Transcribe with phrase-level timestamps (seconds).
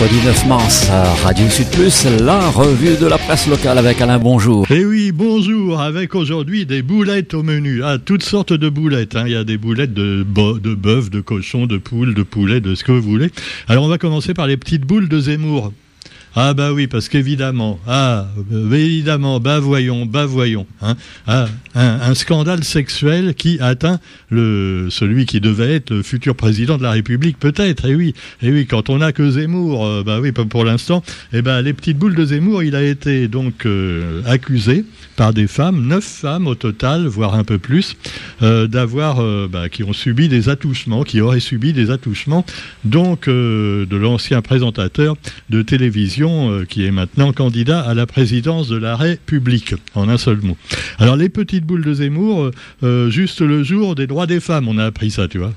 [0.00, 4.18] mercredi 9 mars à Radio Sud Plus, la revue de la presse locale avec Alain
[4.20, 4.64] Bonjour.
[4.70, 7.82] Eh oui, bonjour, avec aujourd'hui des boulettes au menu.
[7.82, 9.16] Ah, toutes sortes de boulettes.
[9.16, 9.24] Hein.
[9.26, 12.76] Il y a des boulettes de, de bœuf, de cochon, de poule, de poulet, de
[12.76, 13.32] ce que vous voulez.
[13.66, 15.72] Alors on va commencer par les petites boules de Zemmour.
[16.40, 18.28] Ah bah oui, parce qu'évidemment, ah,
[18.72, 20.94] évidemment, bah voyons, bah voyons, hein,
[21.26, 23.98] ah, un, scandale sexuel qui atteint
[24.30, 28.52] celui qui devait être futur président de la République, peut-être, et eh oui, et eh
[28.52, 31.02] oui, quand on n'a que Zemmour, euh, bah oui, pour l'instant,
[31.32, 34.84] eh ben les petites boules de Zemmour, il a été donc euh, accusé
[35.16, 37.96] par des femmes, neuf femmes au total, voire un peu plus,
[38.42, 42.46] euh, d'avoir, bah, qui ont subi des attouchements, qui auraient subi des attouchements,
[42.84, 45.16] donc de l'ancien présentateur
[45.50, 50.18] de télévision euh, qui est maintenant candidat à la présidence de la République, en un
[50.18, 50.56] seul mot.
[50.98, 52.50] Alors les petites boules de Zemmour, euh,
[52.82, 55.52] euh, juste le jour des droits des femmes, on a appris ça, tu vois.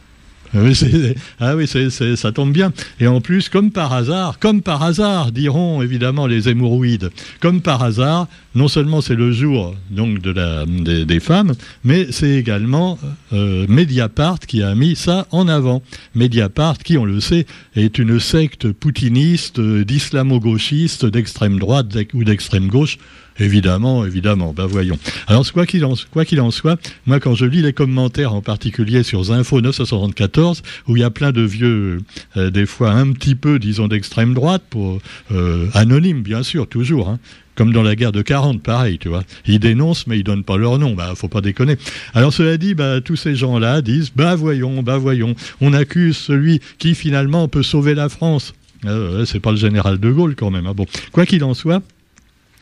[1.40, 2.74] Ah oui, ça tombe bien.
[3.00, 7.84] Et en plus, comme par hasard, comme par hasard, diront évidemment les hémorroïdes, comme par
[7.84, 13.00] hasard, non seulement c'est le jour donc de la, des, femmes, mais c'est également
[13.34, 15.82] euh, Mediapart qui a mis ça en avant.
[16.16, 22.68] Mediapart, qui on le sait, est une secte poutiniste, euh, d'islamo-gauchiste, d'extrême droite ou d'extrême
[22.68, 22.98] gauche.
[23.42, 24.54] Évidemment, évidemment.
[24.54, 25.00] Ben voyons.
[25.26, 29.62] Alors, quoi qu'il en, soit, moi, quand je lis les commentaires, en particulier sur Zinfo
[29.62, 32.02] 974, où il y a plein de vieux,
[32.38, 35.00] euh, des fois un petit peu, disons, d'extrême droite, pour
[35.32, 37.10] euh, anonyme, bien sûr, toujours.
[37.10, 37.20] Hein.
[37.56, 39.24] Comme dans la guerre de 40, pareil, tu vois.
[39.48, 40.94] Ils dénoncent, mais ils donnent pas leur nom.
[40.94, 41.78] Bah, faut pas déconner.
[42.14, 45.36] Alors, cela dit, bah, tous ces gens-là disent, bah, voyons, bah, voyons.
[45.62, 48.54] On accuse celui qui, finalement, peut sauver la France.
[48.86, 50.68] Euh, c'est pas le général de Gaulle, quand même.
[50.68, 50.76] Hein.
[51.12, 51.82] Quoi qu'il en soit,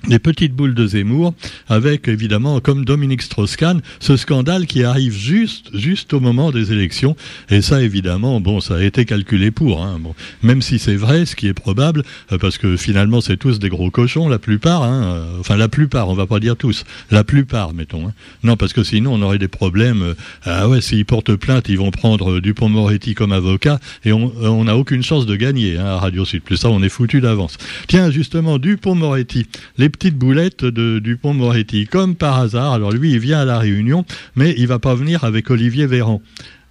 [0.07, 1.33] les petites boules de Zemmour,
[1.67, 7.15] avec évidemment, comme Dominique Strauss-Kahn, ce scandale qui arrive juste, juste au moment des élections.
[7.49, 9.83] Et ça, évidemment, bon, ça a été calculé pour.
[9.83, 9.99] Hein.
[10.41, 13.69] Même si c'est vrai, ce qui est probable, euh, parce que finalement, c'est tous des
[13.69, 14.83] gros cochons, la plupart.
[14.83, 18.07] Hein, euh, enfin, la plupart, on va pas dire tous, la plupart, mettons.
[18.07, 18.13] Hein.
[18.43, 20.01] Non, parce que sinon, on aurait des problèmes.
[20.01, 20.13] Euh,
[20.43, 25.03] ah ouais, s'ils portent plainte, ils vont prendre Dupont-Moretti comme avocat, et on n'a aucune
[25.03, 26.41] chance de gagner à Radio Sud.
[26.41, 27.57] Plus ça, on est foutu d'avance.
[27.87, 29.47] Tiens, justement, Dupont-Moretti,
[29.77, 31.87] les petite boulette de Dupont-Moretti.
[31.87, 34.05] Comme par hasard, alors lui, il vient à la Réunion,
[34.35, 36.21] mais il va pas venir avec Olivier Véran.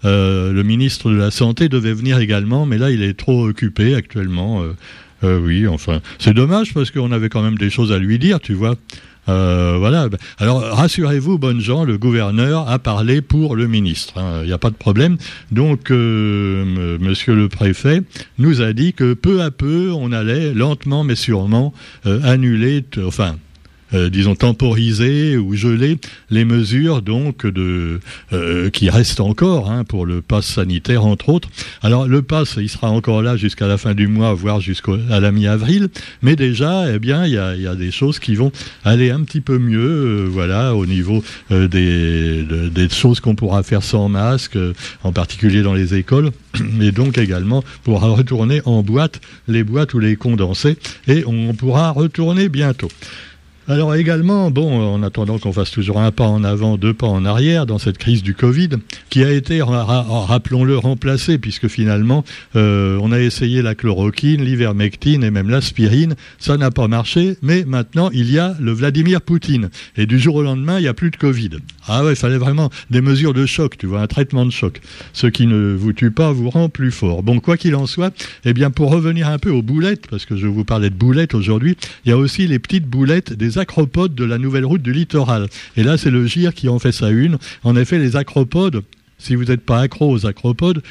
[0.04, 3.94] Euh, le ministre de la Santé devait venir également, mais là, il est trop occupé
[3.94, 4.62] actuellement.
[4.62, 4.72] Euh,
[5.24, 8.40] euh, oui, enfin, c'est dommage parce qu'on avait quand même des choses à lui dire,
[8.40, 8.76] tu vois.
[9.28, 10.08] Euh, voilà.
[10.38, 14.18] Alors rassurez-vous, bonnes gens, le gouverneur a parlé pour le ministre.
[14.18, 14.40] Hein.
[14.42, 15.16] Il n'y a pas de problème.
[15.50, 18.02] Donc, euh, Monsieur le préfet
[18.38, 21.72] nous a dit que peu à peu, on allait lentement mais sûrement
[22.06, 23.36] euh, annuler, enfin
[23.94, 25.98] euh, disons temporiser ou geler
[26.30, 28.00] les mesures donc de
[28.32, 31.48] euh, qui restent encore hein, pour le pass sanitaire entre autres.
[31.82, 35.32] Alors le pass il sera encore là jusqu'à la fin du mois voire jusqu'à la
[35.32, 35.88] mi-avril,
[36.22, 38.52] mais déjà eh bien il y a, y a, des choses qui vont
[38.84, 43.82] aller un petit peu mieux euh, voilà au niveau des, des choses qu'on pourra faire
[43.82, 44.58] sans masque
[45.02, 46.30] en particulier dans les écoles
[46.80, 51.90] et donc également pourra retourner en boîte les boîtes ou les condensés et on pourra
[51.90, 52.88] retourner bientôt.
[53.70, 57.26] Alors également, bon, en attendant qu'on fasse toujours un pas en avant, deux pas en
[57.26, 58.70] arrière dans cette crise du Covid,
[59.10, 62.24] qui a été, rappelons-le, remplacée, puisque finalement,
[62.56, 67.66] euh, on a essayé la chloroquine, l'ivermectine et même l'aspirine, ça n'a pas marché, mais
[67.66, 69.68] maintenant, il y a le Vladimir Poutine.
[69.98, 71.50] Et du jour au lendemain, il n'y a plus de Covid.
[71.88, 74.80] Ah ouais, il fallait vraiment des mesures de choc, tu vois, un traitement de choc.
[75.12, 77.22] Ce qui ne vous tue pas vous rend plus fort.
[77.22, 78.12] Bon, quoi qu'il en soit,
[78.44, 81.34] eh bien, pour revenir un peu aux boulettes, parce que je vous parlais de boulettes
[81.34, 84.92] aujourd'hui, il y a aussi les petites boulettes des acropodes de la nouvelle route du
[84.92, 85.48] littoral.
[85.76, 87.38] Et là, c'est le GIR qui en fait sa une.
[87.64, 88.82] En effet, les acropodes,
[89.18, 90.82] si vous n'êtes pas accro aux acropodes,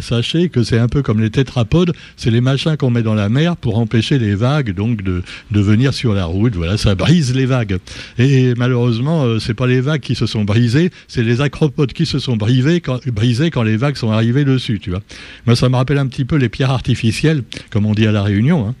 [0.00, 3.28] sachez que c'est un peu comme les tétrapodes, c'est les machins qu'on met dans la
[3.28, 6.54] mer pour empêcher les vagues donc de, venir sur la route.
[6.54, 7.78] Voilà, ça brise les vagues.
[8.18, 12.06] Et malheureusement, euh, c'est pas les vagues qui se sont brisées, c'est les acropodes qui
[12.06, 15.02] se sont brisés quand, brisés quand les vagues sont arrivées dessus, tu vois.
[15.46, 18.22] Moi, ça me rappelle un petit peu les pierres artificielles, comme on dit à la
[18.22, 18.68] Réunion.
[18.68, 18.74] Hein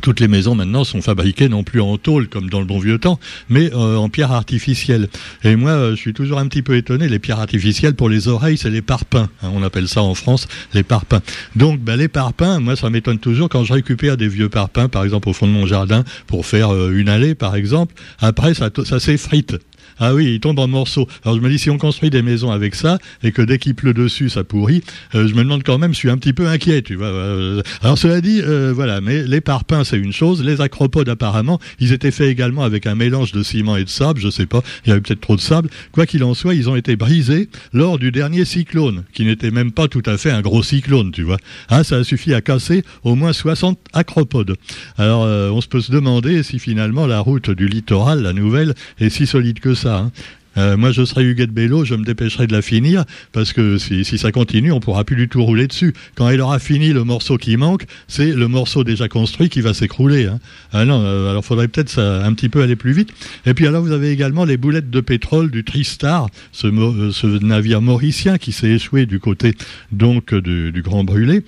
[0.00, 2.98] toutes les maisons maintenant sont fabriquées non plus en tôle comme dans le bon vieux
[2.98, 3.18] temps,
[3.48, 5.08] mais euh, en pierre artificielle.
[5.44, 7.08] Et moi, euh, je suis toujours un petit peu étonné.
[7.08, 9.28] Les pierres artificielles pour les oreilles, c'est les parpaings.
[9.42, 11.22] Hein, on appelle ça en France les parpaings.
[11.56, 15.04] Donc, ben, les parpaings, moi, ça m'étonne toujours quand je récupère des vieux parpaings, par
[15.04, 17.94] exemple au fond de mon jardin, pour faire euh, une allée, par exemple.
[18.20, 19.56] Après, ça, ça s'effrite.
[20.00, 21.08] Ah oui, il tombe en morceaux.
[21.24, 23.74] Alors je me dis, si on construit des maisons avec ça, et que dès qu'il
[23.74, 24.82] pleut dessus, ça pourrit,
[25.14, 27.06] euh, je me demande quand même, je suis un petit peu inquiet, tu vois.
[27.06, 30.42] Euh, alors cela dit, euh, voilà, mais les parpaings, c'est une chose.
[30.44, 34.20] Les acropodes, apparemment, ils étaient faits également avec un mélange de ciment et de sable,
[34.20, 35.68] je sais pas, il y avait peut-être trop de sable.
[35.92, 39.72] Quoi qu'il en soit, ils ont été brisés lors du dernier cyclone, qui n'était même
[39.72, 41.38] pas tout à fait un gros cyclone, tu vois.
[41.70, 44.56] Hein, ça a suffi à casser au moins 60 acropodes.
[44.96, 49.10] Alors, on se peut se demander si finalement la route du littoral, la nouvelle, est
[49.10, 49.87] si solide que ça.
[49.96, 50.12] Hein.
[50.58, 54.04] Euh, moi, je serais Huguette Bello, je me dépêcherai de la finir, parce que si,
[54.04, 55.94] ça continue, on pourra plus du tout rouler dessus.
[56.16, 59.72] Quand elle aura fini le morceau qui manque, c'est le morceau déjà construit qui va
[59.72, 60.26] s'écrouler.
[60.26, 60.40] Hein.
[60.72, 63.10] Ah euh, faudrait peut-être ça, un petit peu aller plus vite.
[63.46, 67.80] Et puis alors, vous avez également les boulettes de pétrole du Tristar, ce, euh, navire
[67.80, 69.54] mauricien qui s'est échoué du côté
[69.92, 71.44] donc du Grand Brûlé.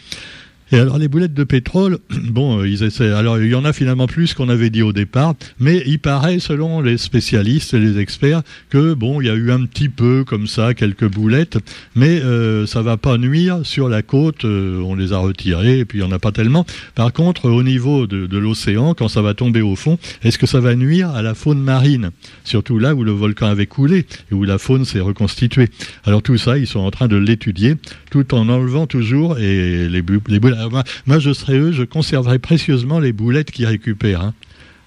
[0.73, 1.99] Et alors les boulettes de pétrole,
[2.31, 3.11] bon, euh, ils essaient.
[3.11, 6.39] Alors il y en a finalement plus qu'on avait dit au départ, mais il paraît,
[6.39, 10.25] selon les spécialistes et les experts, que bon, il y a eu un petit peu
[10.25, 11.59] comme ça quelques boulettes,
[11.97, 14.45] mais euh, ça va pas nuire sur la côte.
[14.45, 16.65] Euh, on les a retirées et puis il y en a pas tellement.
[16.95, 20.61] Par contre, au niveau de, l'océan, quand ça va tomber au fond, est-ce que ça
[20.61, 22.11] va nuire à la faune marine,
[22.45, 25.69] surtout là où le volcan avait coulé et où la faune s'est reconstituée.
[26.05, 27.75] Alors tout ça, ils sont en train de l'étudier,
[28.11, 32.99] tout en enlevant toujours et les, les boulettes moi, je serais eux, je conserverais précieusement
[32.99, 34.23] les boulettes qu'ils récupèrent.
[34.23, 34.35] Hein.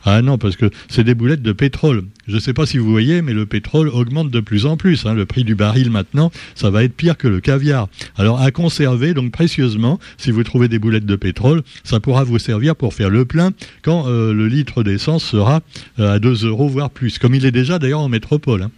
[0.05, 2.03] Ah non, parce que c'est des boulettes de pétrole.
[2.27, 5.05] Je ne sais pas si vous voyez, mais le pétrole augmente de plus en plus.
[5.05, 5.13] Hein.
[5.13, 7.87] Le prix du baril maintenant, ça va être pire que le caviar.
[8.17, 12.37] Alors à conserver donc précieusement, si vous trouvez des boulettes de pétrole, ça pourra vous
[12.37, 15.61] servir pour faire le plein quand euh, le litre d'essence sera
[15.99, 18.63] euh, à 2 euros, voire plus, comme il est déjà d'ailleurs en métropole.
[18.63, 18.71] Hein.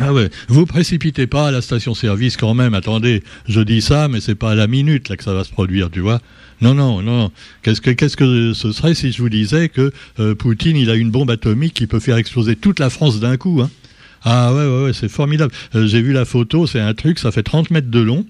[0.00, 2.74] Ah ouais, vous précipitez pas à la station-service quand même.
[2.74, 5.50] Attendez, je dis ça, mais c'est pas à la minute là que ça va se
[5.50, 6.20] produire, tu vois.
[6.60, 7.30] Non, non, non.
[7.62, 10.94] Qu'est-ce que qu'est-ce que ce serait si je vous disais que euh, Poutine, il a
[10.94, 13.70] une bombe atomique qui peut faire exploser toute la France d'un coup, hein?
[14.22, 15.52] Ah ouais, ouais, ouais c'est formidable.
[15.74, 18.24] Euh, j'ai vu la photo, c'est un truc, ça fait 30 mètres de long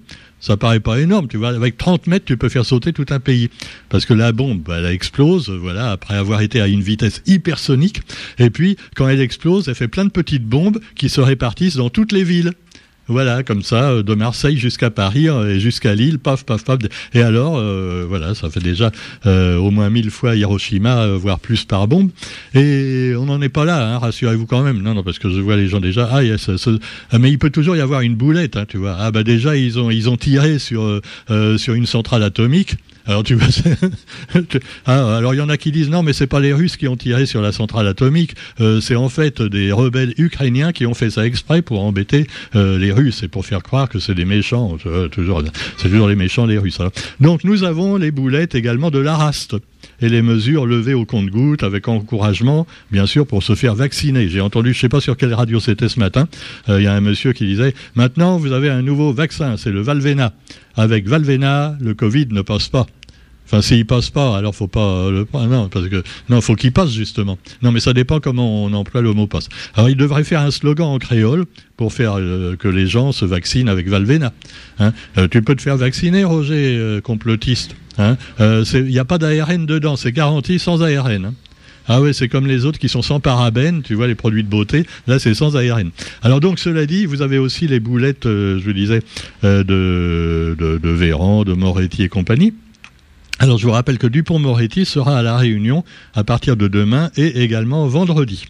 [0.45, 1.27] ça paraît pas énorme.
[1.27, 3.49] Tu vois, avec 30 mètres, tu peux faire sauter tout un pays.
[3.89, 8.01] Parce que la bombe, elle explose, voilà, après avoir été à une vitesse hypersonique.
[8.37, 11.89] Et puis, quand elle explose, elle fait plein de petites bombes qui se répartissent dans
[11.89, 12.51] toutes les villes.
[13.07, 16.79] Voilà, comme ça, euh, de Marseille jusqu'à Paris euh, et jusqu'à Lille, paf, paf, paf.
[17.13, 18.91] Et alors, euh, voilà, ça fait déjà
[19.25, 22.09] au moins mille fois Hiroshima, voire plus par bombe.
[22.53, 24.81] Et on n'en est pas là, hein, rassurez-vous quand même.
[24.81, 26.09] Non, non, parce que je vois les gens déjà.
[26.11, 26.49] Ah, yes,
[27.11, 28.95] ah, mais il peut toujours y avoir une boulette, hein, tu vois.
[28.99, 31.01] Ah bah déjà, ils ont ils ont tiré sur
[31.57, 32.75] sur une centrale atomique.
[33.05, 33.47] Alors tu vois,
[34.85, 36.87] ah, alors il y en a qui disent non, mais c'est pas les Russes qui
[36.87, 40.93] ont tiré sur la centrale atomique, euh, c'est en fait des rebelles ukrainiens qui ont
[40.93, 44.25] fait ça exprès pour embêter euh, les Russes et pour faire croire que c'est des
[44.25, 44.77] méchants.
[45.11, 45.43] toujours,
[45.77, 46.79] c'est toujours les méchants les Russes.
[47.19, 49.55] Donc nous avons les boulettes également de l'Araste
[50.01, 54.29] et les mesures levées au compte-gouttes avec encouragement, bien sûr, pour se faire vacciner.
[54.29, 56.27] J'ai entendu, je sais pas sur quelle radio c'était ce matin,
[56.69, 59.71] euh, il y a un monsieur qui disait maintenant vous avez un nouveau vaccin, c'est
[59.71, 60.33] le Valvena.
[60.75, 62.85] Avec Valvena, le Covid ne passe pas.
[63.45, 65.47] Enfin, s'il passe pas, alors faut pas le prendre.
[65.47, 67.37] Non, parce que non, faut qu'il passe justement.
[67.61, 69.49] Non, mais ça dépend comment on emploie le mot passe.
[69.75, 71.45] Alors, il devrait faire un slogan en créole
[71.77, 74.33] pour faire euh, que les gens se vaccinent avec Valvena.
[74.79, 74.93] Hein.
[75.17, 77.75] Euh, tu peux te faire vacciner, Roger, euh, complotiste.
[77.97, 78.63] Il hein.
[78.73, 81.25] n'y a pas d'ARN dedans, c'est garanti sans ARN.
[81.25, 81.33] Hein.
[81.87, 84.49] Ah oui, c'est comme les autres qui sont sans parabènes, tu vois, les produits de
[84.49, 84.87] beauté.
[85.05, 85.91] Là, c'est sans ARN.
[86.23, 89.01] Alors donc, cela dit, vous avez aussi les boulettes, je vous disais,
[89.43, 92.53] de, de, de Véran, de Moretti et compagnie.
[93.39, 95.83] Alors je vous rappelle que Dupont-Moretti sera à la Réunion
[96.13, 98.45] à partir de demain et également vendredi.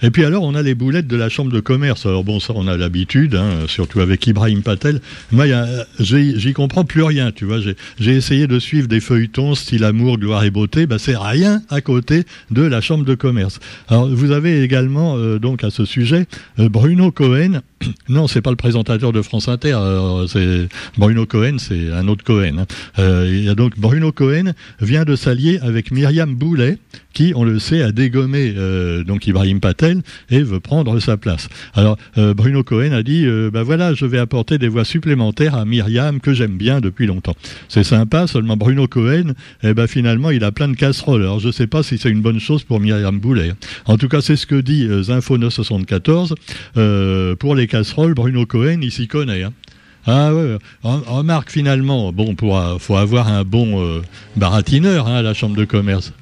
[0.00, 2.06] Et puis alors, on a les boulettes de la chambre de commerce.
[2.06, 5.00] Alors bon, ça, on a l'habitude, hein, surtout avec Ibrahim Patel.
[5.32, 5.46] Moi,
[5.98, 7.58] j'y comprends plus rien, tu vois.
[7.60, 10.86] J'ai essayé de suivre des feuilletons style amour, gloire et beauté.
[10.86, 13.58] Bah, c'est rien à côté de la chambre de commerce.
[13.88, 16.26] Alors, vous avez également, euh, donc, à ce sujet,
[16.58, 17.60] euh, Bruno Cohen.
[18.08, 19.78] Non, c'est pas le présentateur de France Inter.
[20.28, 22.58] c'est Bruno Cohen, c'est un autre Cohen.
[22.58, 22.66] Hein.
[22.98, 26.78] Euh, donc Bruno Cohen vient de s'allier avec Myriam Boulet,
[27.12, 28.54] qui, on le sait, a dégommé
[29.06, 29.87] donc Ibrahim Patel
[30.30, 31.48] et veut prendre sa place.
[31.74, 35.54] Alors euh, Bruno Cohen a dit euh, bah voilà, je vais apporter des voix supplémentaires
[35.54, 37.34] à Myriam que j'aime bien depuis longtemps.
[37.68, 41.22] C'est sympa, seulement Bruno Cohen, eh ben finalement il a plein de casseroles.
[41.22, 43.52] Alors je sais pas si c'est une bonne chose pour Myriam Boulet.
[43.86, 46.34] En tout cas, c'est ce que dit euh, Zinfo 974.
[47.38, 49.42] pour les casseroles, Bruno Cohen, il s'y connaît.
[49.42, 49.52] Hein.
[50.06, 54.00] Ah ouais, remarque finalement, bon, pour, faut avoir un bon
[54.36, 56.14] baratineur hein, à la chambre de commerce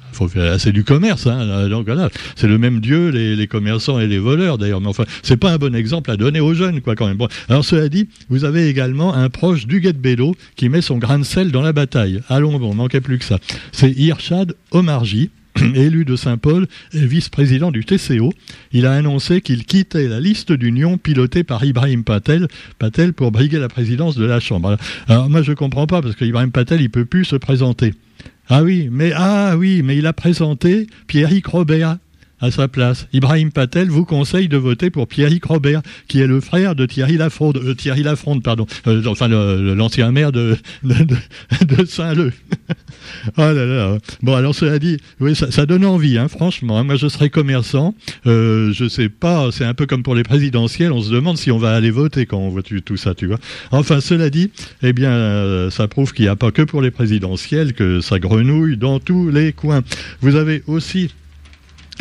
[0.57, 1.87] c'est du commerce, hein, donc
[2.35, 5.57] c'est le même Dieu, les, commerçants et les voleurs d'ailleurs, mais enfin, c'est pas un
[5.57, 7.17] bon exemple à donner aux jeunes, quoi, quand même.
[7.49, 11.23] alors cela dit, vous avez également un proche du Bélo qui met son grain de
[11.23, 12.21] sel dans la bataille.
[12.29, 13.39] Allons, bon, manquait plus que ça.
[13.71, 15.29] C'est Irshad Omarji.
[15.75, 18.31] élu de Saint-Paul et vice-président du TCO.
[18.71, 22.47] Il a annoncé qu'il quittait la liste d'union pilotée par Ibrahim Patel,
[22.79, 24.77] Patel pour briguer la présidence de la Chambre.
[25.07, 27.93] Alors moi je comprends pas parce qu'Ibrahim Patel il peut plus se présenter.
[28.49, 31.97] Ah oui, mais ah oui, mais il a présenté Pierrick Robert
[32.39, 33.07] à sa place.
[33.11, 37.17] Ibrahim Patel vous conseille de voter pour Pierrick Robert, qui est le frère de Thierry
[37.17, 42.31] Lafronde, euh, Thierry Lafronde, pardon, euh, enfin l'ancien maire de, de, Saint-Leu.
[43.37, 43.97] oh là là.
[44.21, 46.77] Bon, alors cela dit, oui, ça, donne envie, hein, franchement.
[46.77, 46.83] Hein.
[46.83, 47.95] moi, je serais commerçant,
[48.25, 51.51] euh, je sais pas, c'est un peu comme pour les présidentielles, on se demande si
[51.51, 53.39] on va aller voter quand on voit tout ça, tu vois.
[53.71, 56.91] Enfin, cela dit, eh bien, euh, ça prouve qu'il n'y a pas que pour les
[56.91, 59.81] présidentielles que ça grenouille dans tous les coins.
[60.21, 61.11] Vous avez aussi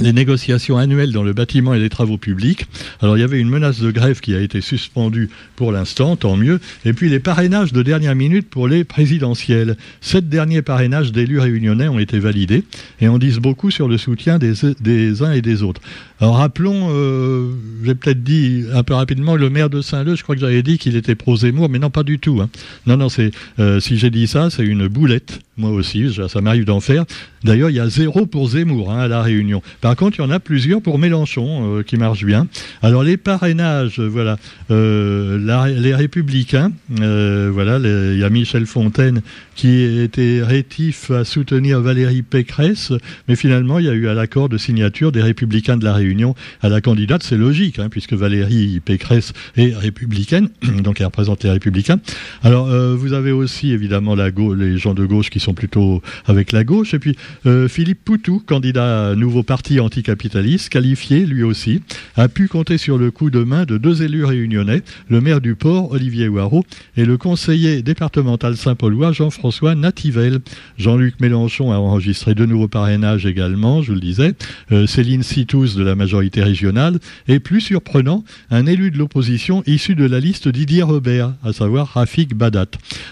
[0.00, 2.66] les négociations annuelles dans le bâtiment et les travaux publics.
[3.00, 6.36] Alors il y avait une menace de grève qui a été suspendue pour l'instant, tant
[6.36, 6.60] mieux.
[6.84, 9.76] Et puis les parrainages de dernière minute pour les présidentielles.
[10.00, 12.64] Sept derniers parrainages d'élus réunionnais ont été validés
[13.00, 15.80] et on dit beaucoup sur le soutien des, des uns et des autres.
[16.18, 17.50] Alors rappelons, euh,
[17.84, 20.78] j'ai peut-être dit un peu rapidement, le maire de Saint-Leu, je crois que j'avais dit
[20.78, 22.40] qu'il était pro-Zemmour, mais non, pas du tout.
[22.40, 22.48] Hein.
[22.86, 26.64] Non, non, c'est euh, si j'ai dit ça, c'est une boulette, moi aussi, ça m'arrive
[26.64, 27.04] d'en faire.
[27.44, 29.62] D'ailleurs, il y a zéro pour Zemmour hein, à la Réunion.
[29.86, 32.48] Par contre, il y en a plusieurs pour Mélenchon euh, qui marchent bien.
[32.82, 34.36] Alors les parrainages, voilà,
[34.72, 35.38] euh,
[35.78, 39.22] les Républicains, euh, voilà, il y a Michel Fontaine
[39.54, 42.92] qui était rétif à soutenir Valérie Pécresse,
[43.28, 46.34] mais finalement, il y a eu à l'accord de signature des Républicains de la Réunion
[46.62, 47.22] à la candidate.
[47.22, 50.50] C'est logique, hein, puisque Valérie Pécresse est républicaine,
[50.82, 51.98] donc elle représente les Républicains.
[52.42, 56.64] Alors, euh, vous avez aussi évidemment les gens de gauche qui sont plutôt avec la
[56.64, 57.16] gauche, et puis
[57.46, 61.82] euh, Philippe Poutou, candidat à nouveau parti anticapitaliste, qualifié lui aussi,
[62.16, 65.54] a pu compter sur le coup de main de deux élus réunionnais, le maire du
[65.54, 66.64] port, Olivier Ouarot,
[66.96, 70.40] et le conseiller départemental Saint-Paulois, Jean-François François Nativel.
[70.76, 74.34] Jean-Luc Mélenchon a enregistré de nouveaux parrainages également, je le disais.
[74.72, 76.98] Euh, Céline Sitous de la majorité régionale.
[77.28, 81.86] Et plus surprenant, un élu de l'opposition issu de la liste Didier Robert, à savoir
[81.94, 82.66] Rafik Badat.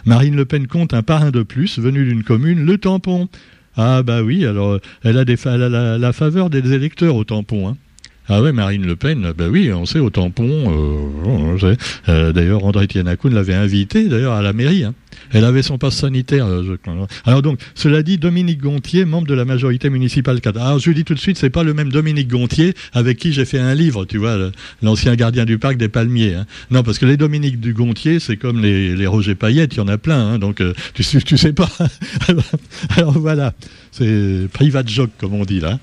[0.07, 3.29] Marine Le Pen compte un parrain de plus, venu d'une commune, le tampon.
[3.77, 7.69] Ah bah oui, alors elle a, des, la, faveur des électeurs au tampon.
[7.69, 7.77] Hein.
[8.27, 10.49] Ah ouais, Marine Le Pen, bah oui, on sait au tampon.
[11.27, 11.77] Euh,
[12.09, 14.85] euh, d'ailleurs, André Tianakoun l'avait invité d'ailleurs à la mairie.
[14.85, 14.95] Hein.
[15.33, 16.47] Elle avait son passe sanitaire.
[16.47, 16.77] Euh,
[17.25, 20.41] Alors donc, cela dit, Dominique Gontier, membre de la majorité municipale.
[20.57, 23.33] Alors je vous dis tout de suite, c'est pas le même Dominique Gontier avec qui
[23.33, 24.39] j'ai fait un livre, tu vois,
[24.83, 26.35] l'ancien gardien du parc des Palmiers.
[26.35, 26.47] Hein.
[26.71, 29.89] Non, parce que les Dominique du Gontier, c'est comme les, Roger Payette, il y en
[29.89, 30.35] a plein.
[30.35, 30.39] Hein.
[30.39, 31.71] donc euh, tu sais pas.
[32.97, 33.53] Alors voilà,
[33.97, 35.79] c'est private joke comme on dit là.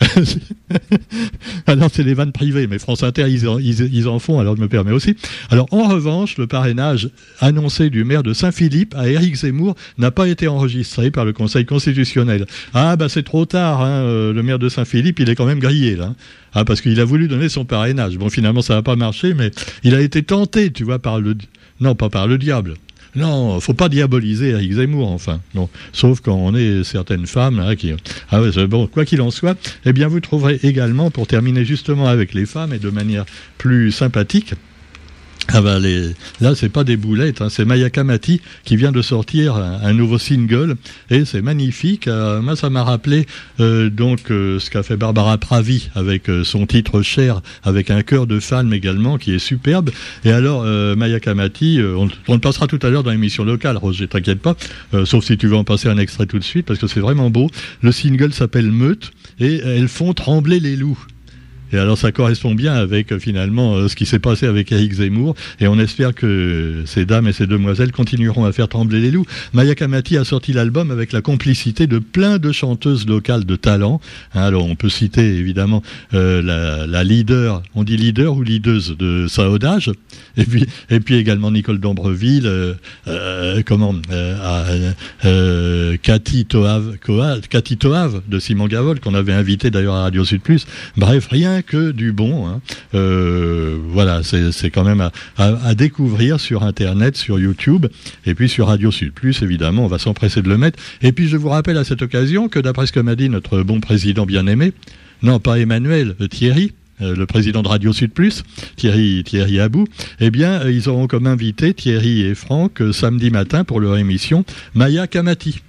[1.68, 4.62] alors c'est les vannes privées, mais France Inter ils en, ils en font, alors je
[4.62, 5.16] me permets aussi.
[5.50, 10.28] Alors en revanche, le parrainage annoncé du maire de Saint-Philippe à Éric Zemmour n'a pas
[10.28, 12.46] été enregistré par le Conseil constitutionnel.
[12.74, 15.60] Ah bah c'est trop tard, hein, euh, le maire de Saint-Philippe, il est quand même
[15.60, 16.14] grillé là.
[16.54, 18.18] Ah, parce qu'il a voulu donner son parrainage.
[18.18, 19.52] Bon, finalement, ça n'a pas marché, mais
[19.84, 21.38] il a été tenté, tu vois, par le...
[21.80, 22.74] Non, pas par le diable.
[23.16, 25.42] Non, faut pas diaboliser Eric Zemmour, enfin.
[25.54, 25.70] Non.
[25.92, 27.94] Sauf quand on est certaines femmes hein, qui.
[28.30, 32.34] Ah bon, quoi qu'il en soit, eh bien, vous trouverez également, pour terminer justement avec
[32.34, 33.26] les femmes et de manière
[33.58, 34.54] plus sympathique,
[35.54, 36.12] ah bah les...
[36.40, 37.50] Là, c'est pas des boulettes, hein.
[37.50, 40.76] c'est Maya Kamati qui vient de sortir un, nouveau single
[41.10, 42.08] et c'est magnifique.
[42.08, 43.26] Euh, moi, ça m'a rappelé
[43.60, 48.28] euh, donc euh, ce qu'a fait Barbara Pravi avec son titre Cher, avec un cœur
[48.28, 49.90] de femme également qui est superbe.
[50.24, 50.64] Et alors,
[50.96, 54.56] Maya Kamati, on, on, le passera tout à l'heure dans l'émission locale, Roger, t'inquiète pas,
[55.06, 57.30] sauf si tu veux en passer un extrait tout de suite parce que c'est vraiment
[57.30, 57.50] beau.
[57.82, 61.00] Le single s'appelle Meute et elles font trembler les loups.
[61.74, 64.94] Et alors ça correspond bien avec euh, finalement euh, ce qui s'est passé avec Eric
[64.94, 65.36] Zemmour.
[65.60, 69.26] Et on espère que ces dames et ces demoiselles continueront à faire trembler les loups.
[69.54, 74.02] Maya Kamati a sorti l'album avec la complicité de plein de chanteuses locales de talent.
[74.34, 75.82] Hein, alors on peut citer évidemment
[76.14, 76.42] euh,
[76.88, 79.92] la, leader, on dit leader ou leaduse de Saodage,
[80.38, 82.76] et puis et puis également Nicole d'Ambreville,
[83.66, 83.96] comment
[86.02, 86.98] Cathy Toave,
[87.50, 90.66] Cathy Toave de Simon Gavol qu'on avait invité d'ailleurs à Radio Sud Plus.
[90.98, 92.48] Bref, rien que du bon.
[92.48, 92.62] Hein.
[92.94, 97.88] Euh, voilà, c'est quand même à, découvrir sur Internet, sur YouTube,
[98.26, 100.80] et puis sur Radio Sud Plus, évidemment, on va s'empresser de le mettre.
[101.02, 103.64] Et puis je vous rappelle à cette occasion que d'après ce que m'a dit notre
[103.64, 104.74] bon président bien-aimé,
[105.24, 108.44] non pas Emmanuel, euh, Thierry, euh, le président de Radio Sud Plus,
[108.76, 109.86] Thierry, Thierry Abou,
[110.20, 115.08] eh bien, ils auront comme invité Thierry et Franck samedi matin pour leur émission Maya
[115.08, 115.62] Kamati.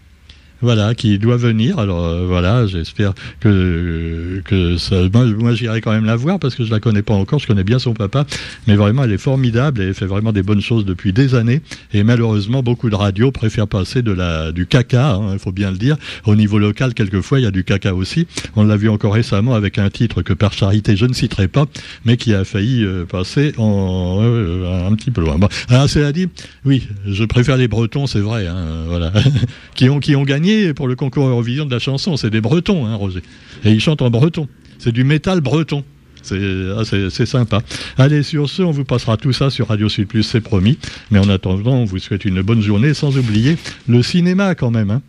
[0.63, 1.79] Voilà, qui doit venir.
[1.79, 4.97] Alors euh, voilà, j'espère que que ça.
[5.13, 7.39] Moi, j'irai quand même la voir parce que je la connais pas encore.
[7.39, 8.25] Je connais bien son papa,
[8.67, 11.61] mais vraiment, elle est formidable elle fait vraiment des bonnes choses depuis des années.
[11.93, 15.15] Et malheureusement, beaucoup de radios préfèrent passer de la du caca.
[15.15, 15.97] Hein, il faut bien le dire.
[16.25, 18.27] Au niveau local, quelquefois, il y a du caca aussi.
[18.57, 21.67] On l'a vu encore récemment avec un titre que par charité je ne citerai pas,
[22.05, 25.39] mais qui a failli euh, passer en euh, un petit peu loin.
[25.39, 26.29] Bon, alors cela dit,
[26.65, 28.47] oui, je préfère les Bretons, c'est vrai.
[28.47, 29.13] Hein, voilà,
[29.75, 32.17] qui ont qui ont gagné pour le concours Eurovision de la chanson.
[32.17, 33.23] C'est des Bretons, hein, Roger.
[33.65, 34.49] Et ils chantent en breton.
[34.79, 35.85] C'est du métal breton.
[36.31, 37.63] Ah, c'est sympa.
[37.99, 40.79] Allez, sur ce, on vous passera tout ça sur Radio Sud Plus, c'est promis.
[41.11, 43.57] Mais en attendant, on vous souhaite une bonne journée, sans oublier
[43.89, 44.91] le cinéma quand même.
[44.91, 45.03] Hein.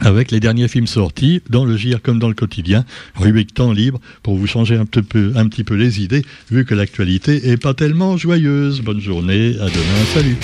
[0.00, 4.00] avec les derniers films sortis, dans le GIR comme dans le quotidien, rubrique temps libre,
[4.24, 7.56] pour vous changer un petit peu, un petit peu les idées, vu que l'actualité est
[7.56, 8.80] pas tellement joyeuse.
[8.80, 10.36] Bonne journée, à demain, salut